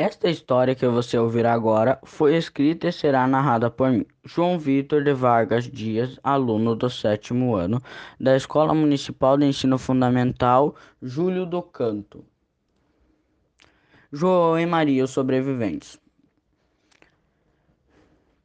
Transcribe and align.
Esta 0.00 0.30
história 0.30 0.76
que 0.76 0.86
você 0.86 1.18
ouvirá 1.18 1.52
agora 1.52 1.98
foi 2.04 2.36
escrita 2.36 2.86
e 2.86 2.92
será 2.92 3.26
narrada 3.26 3.68
por 3.68 3.90
mim, 3.90 4.06
João 4.24 4.56
Vitor 4.56 5.02
de 5.02 5.12
Vargas 5.12 5.68
Dias, 5.68 6.20
aluno 6.22 6.76
do 6.76 6.88
sétimo 6.88 7.56
ano 7.56 7.82
da 8.20 8.36
Escola 8.36 8.72
Municipal 8.72 9.36
de 9.36 9.46
Ensino 9.46 9.76
Fundamental 9.76 10.76
Júlio 11.02 11.44
do 11.44 11.60
Canto. 11.60 12.24
João 14.12 14.56
e 14.56 14.64
Maria, 14.64 15.02
os 15.02 15.10
sobreviventes. 15.10 15.98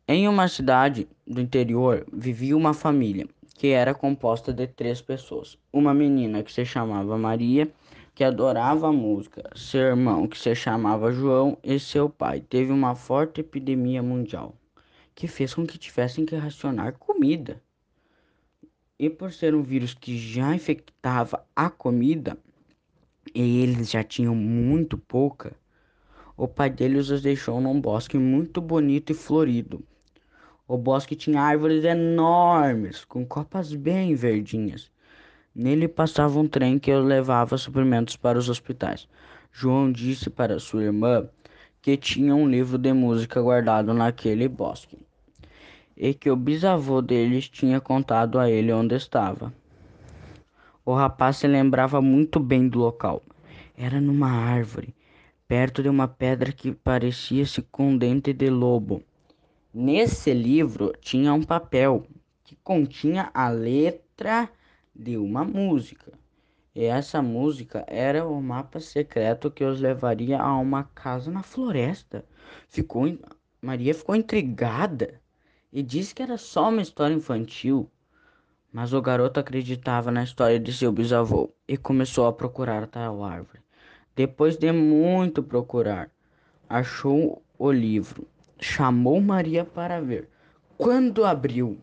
Em 0.07 0.27
uma 0.27 0.47
cidade 0.47 1.07
do 1.27 1.39
interior 1.39 2.03
vivia 2.11 2.57
uma 2.57 2.73
família 2.73 3.27
que 3.53 3.67
era 3.67 3.93
composta 3.93 4.51
de 4.51 4.65
três 4.65 5.03
pessoas: 5.03 5.55
uma 5.71 5.93
menina 5.93 6.41
que 6.41 6.51
se 6.51 6.65
chamava 6.65 7.15
Maria 7.15 7.71
que 8.13 8.23
adorava 8.23 8.87
a 8.87 8.91
música, 8.91 9.49
seu 9.55 9.81
irmão, 9.81 10.27
que 10.27 10.37
se 10.37 10.53
chamava 10.55 11.11
João, 11.11 11.57
e 11.63 11.79
seu 11.79 12.09
pai. 12.09 12.41
Teve 12.41 12.71
uma 12.71 12.95
forte 12.95 13.41
epidemia 13.41 14.03
mundial 14.03 14.55
que 15.15 15.27
fez 15.27 15.53
com 15.53 15.65
que 15.65 15.77
tivessem 15.77 16.25
que 16.25 16.35
racionar 16.35 16.93
comida. 16.97 17.61
E 18.97 19.09
por 19.09 19.31
ser 19.31 19.53
um 19.53 19.61
vírus 19.61 19.93
que 19.93 20.17
já 20.17 20.55
infectava 20.55 21.45
a 21.55 21.69
comida, 21.69 22.37
e 23.33 23.61
eles 23.61 23.91
já 23.91 24.03
tinham 24.03 24.35
muito 24.35 24.97
pouca, 24.97 25.55
o 26.35 26.47
pai 26.47 26.69
deles 26.69 27.09
os 27.09 27.21
deixou 27.21 27.61
num 27.61 27.79
bosque 27.79 28.17
muito 28.17 28.59
bonito 28.61 29.11
e 29.11 29.15
florido. 29.15 29.83
O 30.67 30.77
bosque 30.77 31.15
tinha 31.15 31.41
árvores 31.41 31.83
enormes, 31.83 33.03
com 33.05 33.25
copas 33.25 33.73
bem 33.73 34.15
verdinhas. 34.15 34.91
Nele 35.55 35.87
passava 35.87 36.39
um 36.39 36.47
trem 36.47 36.79
que 36.79 36.93
levava 36.95 37.57
suprimentos 37.57 38.15
para 38.15 38.39
os 38.39 38.49
hospitais. 38.49 39.07
João 39.51 39.91
disse 39.91 40.29
para 40.29 40.59
sua 40.59 40.83
irmã 40.83 41.27
que 41.81 41.95
tinha 41.95 42.35
um 42.35 42.49
livro 42.49 42.77
de 42.77 42.91
música 42.91 43.41
guardado 43.41 43.93
naquele 43.93 44.47
bosque 44.47 44.97
e 45.95 46.13
que 46.13 46.29
o 46.29 46.35
bisavô 46.35 47.01
deles 47.01 47.47
tinha 47.47 47.79
contado 47.79 48.39
a 48.39 48.49
ele 48.49 48.73
onde 48.73 48.95
estava. 48.95 49.53
O 50.85 50.93
rapaz 50.93 51.37
se 51.37 51.47
lembrava 51.47 52.01
muito 52.01 52.39
bem 52.39 52.67
do 52.67 52.79
local. 52.79 53.21
Era 53.77 54.01
numa 54.01 54.29
árvore, 54.29 54.93
perto 55.47 55.81
de 55.83 55.89
uma 55.89 56.07
pedra 56.07 56.51
que 56.51 56.71
parecia-se 56.71 57.61
com 57.61 57.95
dente 57.95 58.33
de 58.33 58.49
lobo. 58.49 59.03
Nesse 59.73 60.33
livro 60.33 60.93
tinha 60.99 61.33
um 61.33 61.43
papel 61.43 62.05
que 62.43 62.55
continha 62.63 63.29
a 63.33 63.49
letra 63.49 64.49
de 64.95 65.17
uma 65.17 65.43
música. 65.43 66.11
E 66.75 66.85
essa 66.85 67.21
música 67.21 67.83
era 67.87 68.27
o 68.27 68.41
mapa 68.41 68.79
secreto 68.79 69.51
que 69.51 69.63
os 69.63 69.79
levaria 69.79 70.39
a 70.39 70.57
uma 70.57 70.83
casa 70.83 71.29
na 71.31 71.43
floresta. 71.43 72.25
Ficou 72.67 73.07
Maria 73.61 73.93
ficou 73.93 74.15
intrigada 74.15 75.21
e 75.71 75.81
disse 75.81 76.13
que 76.13 76.21
era 76.21 76.37
só 76.37 76.69
uma 76.69 76.81
história 76.81 77.13
infantil. 77.13 77.89
Mas 78.71 78.91
o 78.91 79.01
garoto 79.01 79.39
acreditava 79.39 80.11
na 80.11 80.23
história 80.23 80.59
de 80.59 80.73
seu 80.73 80.91
bisavô 80.91 81.49
e 81.67 81.77
começou 81.77 82.25
a 82.27 82.33
procurar 82.33 82.87
tal 82.87 83.23
árvore. 83.23 83.61
Depois 84.15 84.57
de 84.57 84.71
muito 84.71 85.41
procurar, 85.41 86.11
achou 86.67 87.43
o 87.57 87.71
livro, 87.71 88.27
chamou 88.59 89.21
Maria 89.21 89.63
para 89.63 90.01
ver. 90.01 90.27
Quando 90.77 91.23
abriu, 91.23 91.79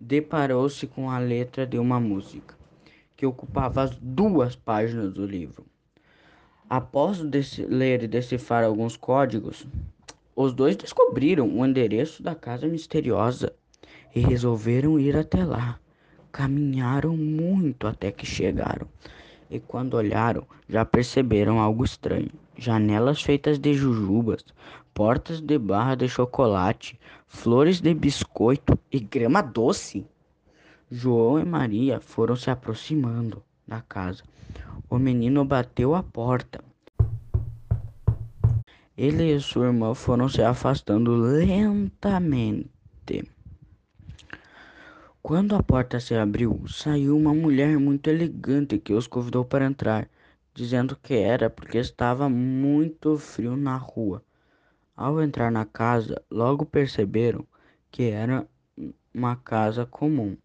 deparou-se 0.00 0.86
com 0.86 1.10
a 1.10 1.18
letra 1.18 1.66
de 1.66 1.78
uma 1.78 1.98
música 1.98 2.56
que 3.16 3.26
ocupava 3.26 3.82
as 3.82 3.96
duas 3.96 4.54
páginas 4.54 5.12
do 5.12 5.26
livro. 5.26 5.66
Após 6.70 7.18
ler 7.68 8.04
e 8.04 8.06
decifrar 8.06 8.62
alguns 8.62 8.96
códigos, 8.96 9.66
os 10.36 10.52
dois 10.52 10.76
descobriram 10.76 11.48
o 11.48 11.66
endereço 11.66 12.22
da 12.22 12.34
casa 12.34 12.68
misteriosa 12.68 13.52
e 14.14 14.20
resolveram 14.20 15.00
ir 15.00 15.16
até 15.16 15.44
lá. 15.44 15.80
Caminharam 16.30 17.16
muito 17.16 17.88
até 17.88 18.12
que 18.12 18.24
chegaram, 18.24 18.86
e 19.50 19.58
quando 19.58 19.94
olharam, 19.94 20.46
já 20.68 20.84
perceberam 20.84 21.60
algo 21.60 21.84
estranho. 21.84 22.30
Janelas 22.56 23.22
feitas 23.22 23.58
de 23.58 23.72
jujubas, 23.74 24.44
portas 24.92 25.40
de 25.40 25.58
barra 25.58 25.94
de 25.94 26.08
chocolate, 26.08 26.98
flores 27.26 27.80
de 27.80 27.94
biscoito 27.94 28.78
e 28.90 28.98
grama 28.98 29.40
doce. 29.42 30.04
João 30.90 31.38
e 31.38 31.44
Maria 31.44 32.00
foram 32.00 32.34
se 32.34 32.50
aproximando 32.50 33.42
da 33.66 33.80
casa. 33.80 34.22
O 34.90 34.98
menino 34.98 35.44
bateu 35.44 35.94
a 35.94 36.02
porta. 36.02 36.64
Ele 38.96 39.32
e 39.32 39.40
sua 39.40 39.66
irmã 39.66 39.94
foram 39.94 40.28
se 40.28 40.42
afastando 40.42 41.14
lentamente. 41.14 42.68
Quando 45.20 45.56
a 45.56 45.62
porta 45.62 45.98
se 46.00 46.14
abriu, 46.14 46.62
saiu 46.68 47.16
uma 47.16 47.34
mulher 47.34 47.78
muito 47.78 48.08
elegante 48.08 48.78
que 48.78 48.94
os 48.94 49.06
convidou 49.06 49.44
para 49.44 49.66
entrar, 49.66 50.08
dizendo 50.54 50.96
que 50.96 51.14
era 51.14 51.50
porque 51.50 51.76
estava 51.78 52.28
muito 52.28 53.18
frio 53.18 53.56
na 53.56 53.76
rua. 53.76 54.22
Ao 54.96 55.20
entrar 55.20 55.50
na 55.50 55.64
casa, 55.64 56.22
logo 56.30 56.64
perceberam 56.64 57.44
que 57.90 58.04
era 58.04 58.46
uma 59.12 59.36
casa 59.36 59.84
comum. 59.84 60.36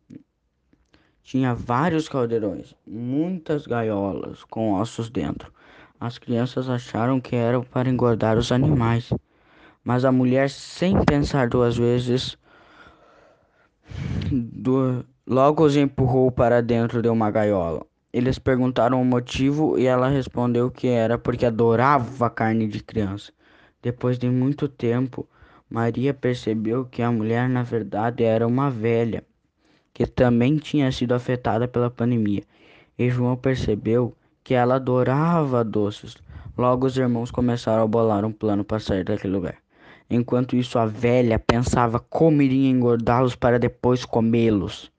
Tinha 1.22 1.54
vários 1.54 2.10
caldeirões, 2.10 2.76
muitas 2.86 3.66
gaiolas 3.66 4.44
com 4.44 4.74
ossos 4.74 5.10
dentro. 5.10 5.54
As 6.00 6.18
crianças 6.18 6.68
acharam 6.68 7.22
que 7.22 7.36
era 7.36 7.62
para 7.62 7.90
engordar 7.90 8.38
os 8.38 8.52
animais, 8.52 9.14
mas 9.84 10.04
a 10.04 10.12
mulher, 10.12 10.50
sem 10.50 11.02
pensar 11.06 11.48
duas 11.48 11.78
vezes, 11.78 12.38
do... 14.34 15.06
logo 15.28 15.64
os 15.64 15.76
empurrou 15.76 16.32
para 16.32 16.62
dentro 16.62 17.02
de 17.02 17.10
uma 17.10 17.30
gaiola. 17.30 17.86
Eles 18.12 18.38
perguntaram 18.40 19.02
o 19.02 19.06
motivo 19.06 19.78
e 19.78 19.86
ela 19.86 20.10
respondeu 20.10 20.70
que 20.70 20.88
era 20.88 21.18
porque 21.18 21.46
adorava 21.46 22.30
carne 22.30 22.68
de 22.68 22.84
criança. 22.84 23.32
Depois 23.82 24.18
de 24.18 24.30
muito 24.30 24.68
tempo, 24.68 25.28
Maria 25.70 26.14
percebeu 26.14 26.86
que 26.86 27.02
a 27.02 27.12
mulher 27.12 27.50
na 27.50 27.64
verdade 27.64 28.24
era 28.24 28.48
uma 28.48 28.70
velha, 28.70 29.24
que 29.94 30.06
também 30.06 30.58
tinha 30.58 30.92
sido 30.92 31.14
afetada 31.14 31.68
pela 31.68 31.90
pandemia. 31.90 32.44
E 32.98 33.10
João 33.10 33.36
percebeu 33.36 34.16
que 34.44 34.54
ela 34.54 34.76
adorava 34.76 35.64
doces. 35.64 36.16
Logo 36.58 36.86
os 36.86 36.98
irmãos 36.98 37.32
começaram 37.32 37.84
a 37.84 37.88
bolar 37.88 38.24
um 38.26 38.32
plano 38.32 38.64
para 38.64 38.80
sair 38.80 39.04
daquele 39.04 39.34
lugar. 39.34 39.63
Enquanto 40.10 40.56
isso, 40.56 40.78
a 40.78 40.86
velha 40.86 41.40
pensava 41.40 42.00
como 42.00 42.42
iria 42.42 42.70
engordá-los 42.70 43.36
para 43.36 43.58
depois 43.58 44.06
comê-los. 44.06 44.92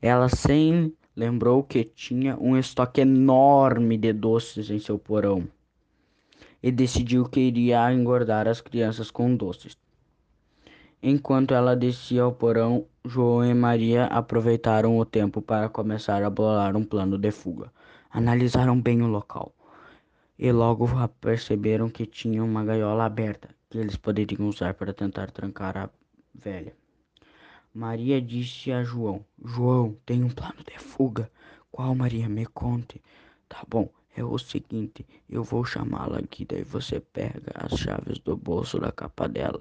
Ela 0.00 0.28
sem 0.28 0.92
lembrou 1.16 1.62
que 1.62 1.84
tinha 1.84 2.36
um 2.38 2.56
estoque 2.56 3.00
enorme 3.00 3.96
de 3.96 4.12
doces 4.12 4.70
em 4.70 4.78
seu 4.78 4.98
porão 4.98 5.48
e 6.62 6.70
decidiu 6.70 7.24
que 7.24 7.40
iria 7.40 7.92
engordar 7.92 8.46
as 8.46 8.60
crianças 8.60 9.10
com 9.10 9.34
doces. 9.34 9.76
Enquanto 11.02 11.54
ela 11.54 11.74
descia 11.74 12.22
ao 12.22 12.32
porão, 12.32 12.86
João 13.04 13.44
e 13.44 13.54
Maria 13.54 14.06
aproveitaram 14.06 14.98
o 14.98 15.04
tempo 15.04 15.40
para 15.40 15.68
começar 15.68 16.22
a 16.22 16.30
bolar 16.30 16.76
um 16.76 16.84
plano 16.84 17.16
de 17.16 17.30
fuga. 17.30 17.72
Analisaram 18.10 18.80
bem 18.80 19.02
o 19.02 19.06
local 19.06 19.52
e 20.38 20.50
logo 20.52 20.88
perceberam 21.20 21.88
que 21.88 22.06
tinha 22.06 22.42
uma 22.42 22.64
gaiola 22.64 23.04
aberta 23.04 23.48
que 23.76 23.80
eles 23.82 23.96
poderiam 23.96 24.48
usar 24.48 24.72
para 24.72 24.94
tentar 24.94 25.30
trancar 25.30 25.76
a 25.76 25.90
velha. 26.34 26.74
Maria 27.74 28.22
disse 28.22 28.72
a 28.72 28.82
João: 28.82 29.22
João, 29.44 29.94
tem 30.06 30.24
um 30.24 30.30
plano 30.30 30.64
de 30.66 30.78
fuga. 30.78 31.30
Qual, 31.70 31.94
Maria? 31.94 32.26
Me 32.26 32.46
conte. 32.46 33.02
Tá 33.46 33.62
bom, 33.68 33.90
é 34.16 34.24
o 34.24 34.38
seguinte, 34.38 35.06
eu 35.28 35.44
vou 35.44 35.62
chamá-la 35.62 36.18
aqui, 36.20 36.46
daí 36.46 36.64
você 36.64 36.98
pega 36.98 37.52
as 37.54 37.78
chaves 37.78 38.18
do 38.18 38.34
bolso 38.34 38.80
da 38.80 38.90
capa 38.90 39.28
dela, 39.28 39.60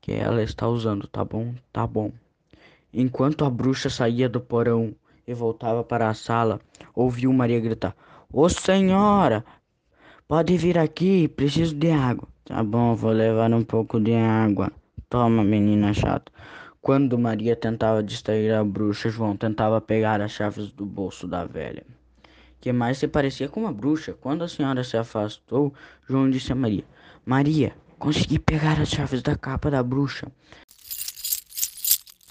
que 0.00 0.12
ela 0.12 0.42
está 0.42 0.66
usando, 0.66 1.06
tá 1.06 1.22
bom? 1.22 1.54
Tá 1.70 1.86
bom. 1.86 2.10
Enquanto 2.92 3.44
a 3.44 3.50
bruxa 3.50 3.90
saía 3.90 4.30
do 4.30 4.40
porão 4.40 4.94
e 5.26 5.34
voltava 5.34 5.84
para 5.84 6.08
a 6.08 6.14
sala, 6.14 6.58
ouviu 6.94 7.30
Maria 7.34 7.60
gritar: 7.60 7.94
Ô 8.32 8.48
senhora, 8.48 9.44
pode 10.26 10.56
vir 10.56 10.78
aqui, 10.78 11.28
preciso 11.28 11.74
de 11.74 11.90
água. 11.90 12.26
Tá 12.50 12.64
bom, 12.64 12.96
vou 12.96 13.12
levar 13.12 13.54
um 13.54 13.62
pouco 13.62 14.00
de 14.00 14.12
água. 14.12 14.72
Toma, 15.08 15.44
menina 15.44 15.94
chata. 15.94 16.32
Quando 16.82 17.16
Maria 17.16 17.54
tentava 17.54 18.02
distrair 18.02 18.52
a 18.52 18.64
bruxa, 18.64 19.08
João 19.08 19.36
tentava 19.36 19.80
pegar 19.80 20.20
as 20.20 20.32
chaves 20.32 20.72
do 20.72 20.84
bolso 20.84 21.28
da 21.28 21.44
velha 21.44 21.84
que 22.60 22.72
mais 22.72 22.98
se 22.98 23.08
parecia 23.08 23.48
com 23.48 23.60
uma 23.60 23.72
bruxa. 23.72 24.12
Quando 24.20 24.42
a 24.42 24.48
senhora 24.48 24.84
se 24.84 24.96
afastou, 24.96 25.72
João 26.08 26.30
disse 26.30 26.52
a 26.52 26.54
Maria: 26.54 26.84
Maria, 27.24 27.72
consegui 27.98 28.38
pegar 28.38 28.80
as 28.80 28.90
chaves 28.90 29.22
da 29.22 29.36
capa 29.36 29.70
da 29.70 29.82
bruxa. 29.82 30.30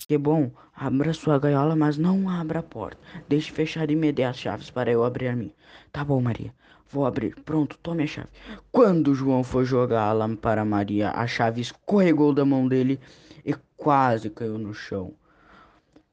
Que 0.07 0.18
bom, 0.18 0.51
abra 0.75 1.13
sua 1.13 1.39
gaiola, 1.39 1.75
mas 1.75 1.98
não 1.98 2.30
abra 2.30 2.60
a 2.60 2.63
porta. 2.63 3.00
Deixe 3.27 3.51
fechar 3.51 3.89
e 3.92 3.95
me 3.95 4.12
dê 4.12 4.24
as 4.24 4.38
chaves 4.38 4.69
para 4.69 4.92
eu 4.92 5.04
abrir 5.04 5.27
a 5.27 5.36
minha. 5.36 5.54
Tá 5.92 6.04
bom, 6.04 6.19
Maria. 6.21 6.54
Vou 6.91 7.06
abrir. 7.06 7.36
Pronto, 7.45 7.77
tome 7.83 8.03
a 8.03 8.07
chave. 8.07 8.30
Quando 8.71 9.13
João 9.13 9.44
foi 9.44 9.63
jogá-la 9.63 10.27
para 10.36 10.65
Maria, 10.65 11.12
a 11.12 11.27
chave 11.27 11.62
escorregou 11.62 12.33
da 12.33 12.44
mão 12.44 12.68
dele 12.68 13.00
e 13.45 13.53
quase 13.77 14.30
caiu 14.30 14.57
no 14.57 14.74
chão. 14.74 15.13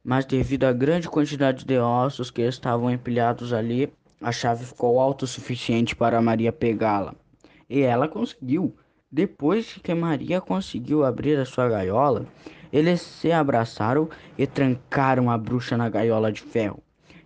Mas 0.04 0.24
devido 0.24 0.64
à 0.64 0.72
grande 0.72 1.08
quantidade 1.08 1.64
de 1.64 1.78
ossos 1.78 2.30
que 2.30 2.42
estavam 2.42 2.90
empilhados 2.90 3.52
ali, 3.52 3.90
a 4.20 4.30
chave 4.30 4.64
ficou 4.66 5.00
alta 5.00 5.24
o 5.24 5.28
suficiente 5.28 5.96
para 5.96 6.20
Maria 6.20 6.52
pegá-la. 6.52 7.14
E 7.68 7.80
ela 7.80 8.06
conseguiu. 8.06 8.76
Depois 9.10 9.78
que 9.82 9.94
Maria 9.94 10.40
conseguiu 10.40 11.04
abrir 11.04 11.38
a 11.38 11.44
sua 11.44 11.68
gaiola, 11.68 12.26
eles 12.72 13.00
se 13.00 13.32
abraçaram 13.32 14.08
e 14.36 14.46
trancaram 14.46 15.30
a 15.30 15.38
bruxa 15.38 15.76
na 15.76 15.88
gaiola 15.88 16.30
de 16.30 16.42
ferro, 16.42 16.82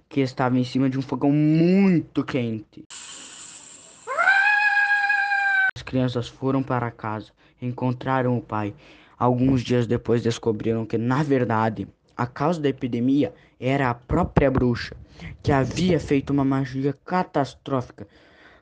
que 0.08 0.20
estava 0.20 0.58
em 0.58 0.64
cima 0.64 0.88
de 0.88 0.98
um 0.98 1.02
fogão 1.02 1.32
muito 1.32 2.22
quente. 2.22 2.84
As 5.80 5.82
crianças 5.82 6.28
foram 6.28 6.62
para 6.62 6.90
casa, 6.90 7.32
encontraram 7.60 8.36
o 8.36 8.42
pai. 8.42 8.74
Alguns 9.18 9.62
dias 9.62 9.86
depois 9.86 10.22
descobriram 10.22 10.84
que, 10.84 10.98
na 10.98 11.22
verdade, 11.22 11.88
a 12.14 12.26
causa 12.26 12.60
da 12.60 12.68
epidemia 12.68 13.32
era 13.58 13.88
a 13.88 13.94
própria 13.94 14.50
bruxa, 14.50 14.94
que 15.42 15.50
havia 15.50 15.98
feito 15.98 16.34
uma 16.34 16.44
magia 16.44 16.92
catastrófica, 16.92 18.06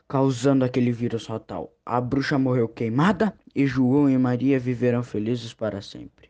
causando 0.06 0.64
aquele 0.64 0.92
vírus 0.92 1.26
fatal. 1.26 1.72
A 1.84 2.00
bruxa 2.00 2.38
morreu 2.38 2.68
queimada 2.68 3.34
e 3.52 3.66
João 3.66 4.08
e 4.08 4.16
Maria 4.16 4.60
viveram 4.60 5.02
felizes 5.02 5.52
para 5.52 5.82
sempre. 5.82 6.27